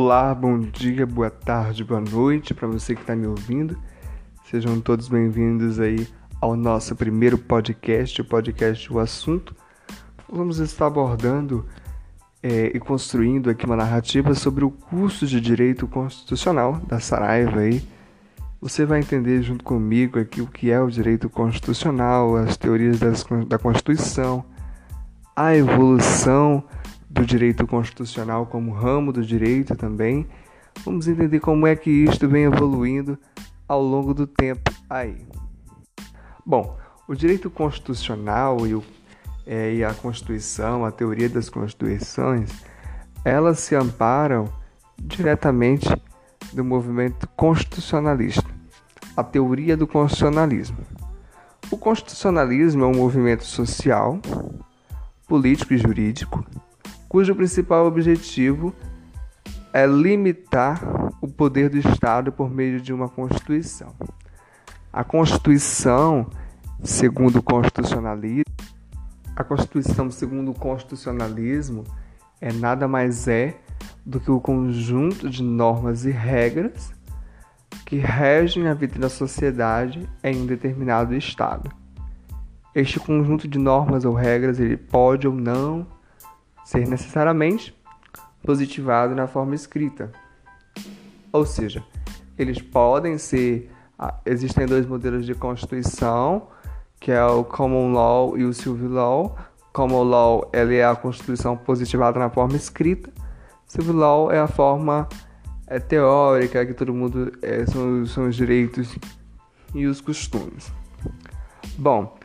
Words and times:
Olá, 0.00 0.32
bom 0.32 0.60
dia, 0.60 1.04
boa 1.04 1.28
tarde, 1.28 1.82
boa 1.82 2.00
noite 2.00 2.54
para 2.54 2.68
você 2.68 2.94
que 2.94 3.00
está 3.00 3.16
me 3.16 3.26
ouvindo. 3.26 3.76
Sejam 4.48 4.80
todos 4.80 5.08
bem-vindos 5.08 5.80
aí 5.80 6.06
ao 6.40 6.54
nosso 6.54 6.94
primeiro 6.94 7.36
podcast, 7.36 8.20
o 8.20 8.24
podcast 8.24 8.92
O 8.92 9.00
Assunto. 9.00 9.56
Vamos 10.32 10.60
estar 10.60 10.86
abordando 10.86 11.66
é, 12.40 12.70
e 12.72 12.78
construindo 12.78 13.50
aqui 13.50 13.66
uma 13.66 13.74
narrativa 13.74 14.34
sobre 14.34 14.64
o 14.64 14.70
curso 14.70 15.26
de 15.26 15.40
Direito 15.40 15.88
Constitucional 15.88 16.80
da 16.86 17.00
Saraiva 17.00 17.58
aí. 17.58 17.82
Você 18.60 18.86
vai 18.86 19.00
entender 19.00 19.42
junto 19.42 19.64
comigo 19.64 20.20
aqui 20.20 20.40
o 20.40 20.46
que 20.46 20.70
é 20.70 20.80
o 20.80 20.88
direito 20.88 21.28
constitucional, 21.28 22.36
as 22.36 22.56
teorias 22.56 23.00
das, 23.00 23.26
da 23.48 23.58
Constituição, 23.58 24.44
a 25.34 25.56
evolução 25.56 26.62
do 27.08 27.24
direito 27.24 27.66
constitucional 27.66 28.46
como 28.46 28.72
ramo 28.72 29.12
do 29.12 29.24
direito 29.24 29.74
também. 29.74 30.26
Vamos 30.84 31.08
entender 31.08 31.40
como 31.40 31.66
é 31.66 31.74
que 31.74 31.90
isto 31.90 32.28
vem 32.28 32.44
evoluindo 32.44 33.18
ao 33.66 33.82
longo 33.82 34.12
do 34.12 34.26
tempo 34.26 34.70
aí. 34.88 35.26
Bom, 36.44 36.78
o 37.06 37.14
direito 37.14 37.50
constitucional 37.50 38.66
e, 38.66 38.74
o, 38.74 38.84
é, 39.46 39.74
e 39.74 39.84
a 39.84 39.92
Constituição, 39.94 40.84
a 40.84 40.90
teoria 40.90 41.28
das 41.28 41.48
constituições, 41.48 42.50
elas 43.24 43.60
se 43.60 43.74
amparam 43.74 44.48
diretamente 44.98 45.88
do 46.52 46.64
movimento 46.64 47.28
constitucionalista, 47.36 48.48
a 49.16 49.22
teoria 49.22 49.76
do 49.76 49.86
constitucionalismo. 49.86 50.78
O 51.70 51.76
constitucionalismo 51.76 52.84
é 52.84 52.86
um 52.86 52.96
movimento 52.96 53.44
social, 53.44 54.18
político 55.26 55.74
e 55.74 55.78
jurídico 55.78 56.44
cujo 57.08 57.34
principal 57.34 57.86
objetivo 57.86 58.74
é 59.72 59.86
limitar 59.86 60.80
o 61.20 61.28
poder 61.28 61.70
do 61.70 61.78
Estado 61.78 62.30
por 62.30 62.50
meio 62.50 62.80
de 62.80 62.92
uma 62.92 63.08
Constituição. 63.08 63.94
A 64.92 65.04
Constituição, 65.04 66.26
segundo 66.82 67.38
o 67.38 67.42
constitucionalismo, 67.42 68.44
a 69.36 69.44
Constituição, 69.44 70.10
segundo 70.10 70.50
o 70.50 70.54
constitucionalismo, 70.54 71.84
é 72.40 72.52
nada 72.52 72.88
mais 72.88 73.28
é 73.28 73.56
do 74.04 74.18
que 74.18 74.30
o 74.30 74.40
conjunto 74.40 75.28
de 75.28 75.42
normas 75.42 76.04
e 76.04 76.10
regras 76.10 76.92
que 77.84 77.96
regem 77.96 78.66
a 78.66 78.74
vida 78.74 78.98
da 78.98 79.08
sociedade 79.08 80.08
em 80.22 80.42
um 80.42 80.46
determinado 80.46 81.14
estado. 81.14 81.70
Este 82.74 82.98
conjunto 82.98 83.46
de 83.46 83.58
normas 83.58 84.04
ou 84.04 84.12
regras 84.12 84.58
ele 84.58 84.76
pode 84.76 85.26
ou 85.26 85.34
não 85.34 85.86
ser 86.68 86.86
necessariamente 86.86 87.74
positivado 88.44 89.14
na 89.14 89.26
forma 89.26 89.54
escrita. 89.54 90.12
Ou 91.32 91.46
seja, 91.46 91.82
eles 92.36 92.60
podem 92.60 93.16
ser. 93.16 93.70
Ah, 93.98 94.20
existem 94.26 94.66
dois 94.66 94.84
modelos 94.84 95.24
de 95.24 95.34
constituição, 95.34 96.48
que 97.00 97.10
é 97.10 97.24
o 97.24 97.42
Common 97.42 97.92
Law 97.92 98.36
e 98.36 98.44
o 98.44 98.52
Civil 98.52 98.90
Law. 98.90 99.38
Common 99.72 100.02
Law 100.02 100.50
ele 100.52 100.76
é 100.76 100.84
a 100.84 100.94
constituição 100.94 101.56
positivada 101.56 102.18
na 102.18 102.28
forma 102.28 102.54
escrita. 102.54 103.10
Civil 103.66 103.96
Law 103.96 104.30
é 104.30 104.38
a 104.38 104.46
forma 104.46 105.08
é, 105.66 105.80
teórica, 105.80 106.66
que 106.66 106.74
todo 106.74 106.92
mundo 106.92 107.32
é, 107.40 107.64
são, 107.64 108.04
são 108.04 108.28
os 108.28 108.36
direitos 108.36 108.94
e 109.74 109.86
os 109.86 110.02
costumes. 110.02 110.70
Bom, 111.78 112.17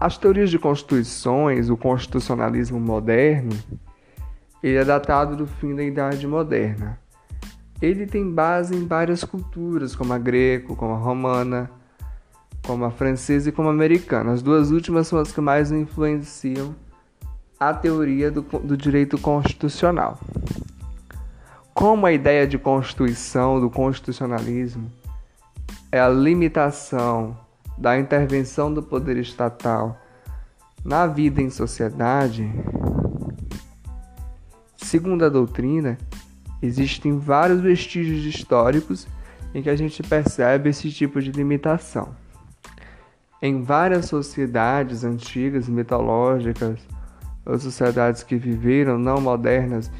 as 0.00 0.18
teorias 0.18 0.50
de 0.50 0.58
constituições, 0.58 1.68
o 1.70 1.76
constitucionalismo 1.76 2.78
moderno, 2.78 3.52
ele 4.62 4.76
é 4.76 4.84
datado 4.84 5.36
do 5.36 5.46
fim 5.46 5.74
da 5.74 5.82
Idade 5.82 6.26
Moderna. 6.26 6.98
Ele 7.82 8.06
tem 8.06 8.30
base 8.30 8.74
em 8.74 8.86
várias 8.86 9.24
culturas, 9.24 9.94
como 9.94 10.12
a 10.12 10.18
greco, 10.18 10.74
como 10.74 10.94
a 10.94 10.96
romana, 10.96 11.70
como 12.62 12.84
a 12.84 12.90
francesa 12.90 13.48
e 13.48 13.52
como 13.52 13.68
a 13.68 13.72
americana. 13.72 14.32
As 14.32 14.42
duas 14.42 14.70
últimas 14.70 15.06
são 15.06 15.18
as 15.18 15.32
que 15.32 15.40
mais 15.40 15.70
influenciam 15.70 16.74
a 17.60 17.74
teoria 17.74 18.30
do, 18.30 18.42
do 18.42 18.76
direito 18.76 19.18
constitucional. 19.18 20.18
Como 21.74 22.06
a 22.06 22.12
ideia 22.12 22.46
de 22.46 22.56
constituição, 22.56 23.60
do 23.60 23.68
constitucionalismo, 23.68 24.90
é 25.92 26.00
a 26.00 26.08
limitação 26.08 27.36
da 27.76 27.98
intervenção 27.98 28.72
do 28.72 28.82
poder 28.82 29.16
estatal 29.16 30.00
na 30.84 31.06
vida 31.06 31.40
em 31.40 31.48
sociedade, 31.48 32.50
segundo 34.76 35.24
a 35.24 35.28
doutrina, 35.28 35.96
existem 36.60 37.18
vários 37.18 37.60
vestígios 37.60 38.24
históricos 38.24 39.08
em 39.54 39.62
que 39.62 39.70
a 39.70 39.76
gente 39.76 40.02
percebe 40.02 40.70
esse 40.70 40.90
tipo 40.90 41.22
de 41.22 41.32
limitação. 41.32 42.14
Em 43.40 43.62
várias 43.62 44.06
sociedades 44.06 45.04
antigas, 45.04 45.68
mitológicas, 45.68 46.80
ou 47.46 47.58
sociedades 47.58 48.22
que 48.22 48.36
viveram, 48.36 48.98
não 48.98 49.20
modernas, 49.20 49.90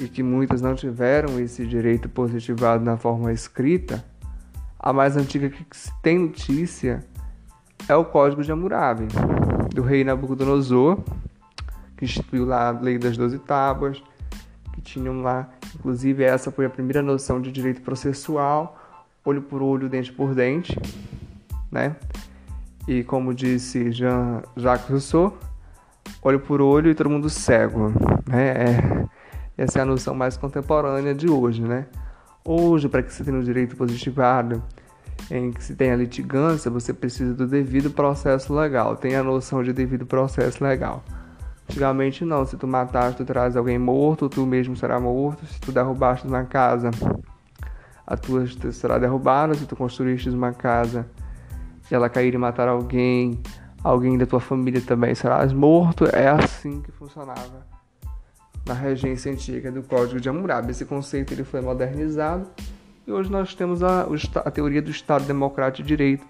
e 0.00 0.08
que 0.08 0.22
muitas 0.22 0.60
não 0.60 0.74
tiveram 0.74 1.38
esse 1.38 1.66
direito 1.66 2.08
positivado 2.08 2.84
na 2.84 2.96
forma 2.96 3.32
escrita, 3.32 4.04
a 4.78 4.92
mais 4.92 5.16
antiga 5.16 5.48
que 5.48 5.64
se 5.76 5.92
tem 6.02 6.18
notícia 6.18 7.04
é 7.88 7.94
o 7.94 8.04
Código 8.04 8.42
de 8.42 8.50
Hammurabi, 8.50 9.06
do 9.74 9.82
rei 9.82 10.04
Nabucodonosor, 10.04 10.98
que 11.96 12.04
instituiu 12.04 12.46
lá 12.46 12.68
a 12.68 12.70
Lei 12.70 12.98
das 12.98 13.16
Doze 13.16 13.38
Tábuas, 13.38 14.02
que 14.72 14.80
tinham 14.80 15.20
lá, 15.22 15.48
inclusive 15.74 16.24
essa 16.24 16.50
foi 16.50 16.66
a 16.66 16.70
primeira 16.70 17.02
noção 17.02 17.40
de 17.40 17.52
direito 17.52 17.82
processual, 17.82 18.78
olho 19.24 19.42
por 19.42 19.62
olho, 19.62 19.88
dente 19.88 20.12
por 20.12 20.34
dente, 20.34 20.78
né? 21.70 21.96
E 22.88 23.02
como 23.02 23.34
disse 23.34 23.90
Jean 23.92 24.42
Jacques 24.56 24.88
Rousseau, 24.88 25.38
olho 26.22 26.40
por 26.40 26.60
olho 26.60 26.90
e 26.90 26.94
todo 26.94 27.10
mundo 27.10 27.28
cego, 27.28 27.92
né? 28.26 28.48
É, 28.48 29.06
essa 29.56 29.78
é 29.78 29.82
a 29.82 29.84
noção 29.84 30.14
mais 30.14 30.36
contemporânea 30.36 31.14
de 31.14 31.28
hoje, 31.28 31.62
né? 31.62 31.86
Hoje, 32.44 32.88
para 32.88 33.02
que 33.02 33.12
você 33.12 33.24
tenha 33.24 33.38
um 33.38 33.42
direito 33.42 33.76
positivado, 33.76 34.62
em 35.30 35.50
que 35.52 35.62
se 35.62 35.74
tem 35.74 35.90
a 35.90 35.96
litigância, 35.96 36.70
você 36.70 36.92
precisa 36.92 37.34
do 37.34 37.46
devido 37.46 37.90
processo 37.90 38.54
legal. 38.54 38.96
Tem 38.96 39.16
a 39.16 39.22
noção 39.22 39.62
de 39.62 39.72
devido 39.72 40.06
processo 40.06 40.62
legal. 40.62 41.02
Antigamente 41.68 42.24
não, 42.24 42.44
se 42.44 42.56
tu 42.56 42.66
mataste, 42.66 43.18
tu 43.18 43.24
traz 43.24 43.56
alguém 43.56 43.78
morto, 43.78 44.28
tu 44.28 44.44
mesmo 44.44 44.76
será 44.76 45.00
morto. 45.00 45.46
Se 45.46 45.60
tu 45.60 45.72
derrubaste 45.72 46.26
uma 46.26 46.44
casa, 46.44 46.90
a 48.06 48.16
tua 48.16 48.46
será 48.70 48.98
derrubada. 48.98 49.54
Se 49.54 49.64
tu 49.64 49.74
construíste 49.74 50.28
uma 50.28 50.52
casa 50.52 51.06
e 51.90 51.94
ela 51.94 52.08
cair 52.08 52.34
e 52.34 52.38
matar 52.38 52.68
alguém, 52.68 53.40
alguém 53.82 54.18
da 54.18 54.26
tua 54.26 54.40
família 54.40 54.80
também 54.80 55.14
será 55.14 55.46
morto. 55.46 56.04
É 56.04 56.28
assim 56.28 56.82
que 56.82 56.92
funcionava 56.92 57.66
na 58.66 58.74
regência 58.74 59.32
antiga 59.32 59.72
do 59.72 59.82
Código 59.82 60.20
de 60.20 60.28
Hammurabi. 60.28 60.70
Esse 60.70 60.84
conceito 60.84 61.32
ele 61.32 61.44
foi 61.44 61.62
modernizado 61.62 62.46
e 63.06 63.12
hoje 63.12 63.30
nós 63.30 63.54
temos 63.54 63.82
a, 63.82 64.06
a 64.44 64.50
teoria 64.50 64.80
do 64.80 64.90
Estado 64.90 65.24
Democrático 65.26 65.82
de 65.82 65.88
Direito, 65.88 66.26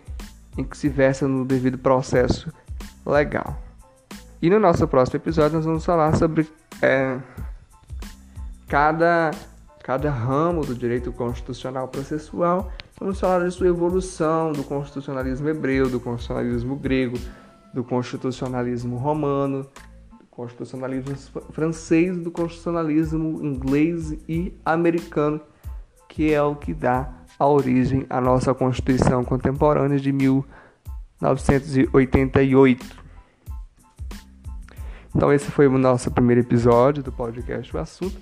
em 0.58 0.64
que 0.64 0.76
se 0.76 0.88
versa 0.88 1.28
no 1.28 1.44
devido 1.44 1.78
processo 1.78 2.52
legal. 3.06 3.60
E 4.42 4.50
no 4.50 4.58
nosso 4.58 4.86
próximo 4.88 5.16
episódio 5.16 5.56
nós 5.56 5.64
vamos 5.64 5.84
falar 5.84 6.16
sobre 6.16 6.48
é, 6.82 7.18
cada, 8.68 9.30
cada 9.82 10.10
ramo 10.10 10.64
do 10.64 10.74
direito 10.74 11.12
constitucional 11.12 11.88
processual. 11.88 12.72
Vamos 12.98 13.20
falar 13.20 13.44
de 13.44 13.52
sua 13.52 13.68
evolução, 13.68 14.52
do 14.52 14.64
constitucionalismo 14.64 15.48
hebreu, 15.48 15.88
do 15.88 16.00
constitucionalismo 16.00 16.76
grego, 16.76 17.18
do 17.72 17.84
constitucionalismo 17.84 18.96
romano, 18.96 19.62
do 20.18 20.26
constitucionalismo 20.30 21.16
francês, 21.52 22.16
do 22.18 22.30
constitucionalismo 22.30 23.44
inglês 23.44 24.12
e 24.28 24.52
americano 24.64 25.40
que 26.14 26.32
é 26.32 26.40
o 26.40 26.54
que 26.54 26.72
dá 26.72 27.10
a 27.36 27.44
origem 27.44 28.06
à 28.08 28.20
nossa 28.20 28.54
Constituição 28.54 29.24
contemporânea 29.24 29.98
de 29.98 30.12
1988. 30.12 33.02
Então 35.12 35.32
esse 35.32 35.50
foi 35.50 35.66
o 35.66 35.76
nosso 35.76 36.12
primeiro 36.12 36.42
episódio 36.42 37.02
do 37.02 37.10
podcast 37.10 37.76
O 37.76 37.80
Assunto 37.80 38.16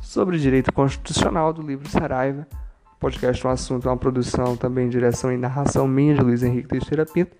sobre 0.00 0.38
direito 0.38 0.72
constitucional 0.72 1.52
do 1.52 1.60
livro 1.60 1.86
Saraiva. 1.90 2.48
O 2.96 3.00
podcast 3.00 3.46
O 3.46 3.50
Assunto 3.50 3.86
é 3.86 3.90
uma 3.90 3.98
produção 3.98 4.56
também 4.56 4.88
direção 4.88 5.30
e 5.30 5.36
narração 5.36 5.86
minha 5.86 6.14
de 6.14 6.22
Luiz 6.22 6.42
Henrique 6.42 6.68
Teixeira 6.68 7.04
Pinto. 7.04 7.36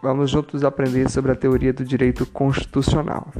Vamos 0.00 0.30
juntos 0.30 0.62
aprender 0.62 1.10
sobre 1.10 1.32
a 1.32 1.34
teoria 1.34 1.72
do 1.72 1.84
direito 1.84 2.24
constitucional. 2.24 3.32